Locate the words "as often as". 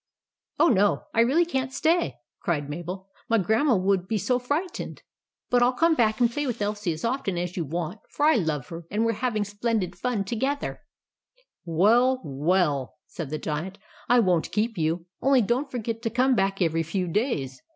6.91-7.55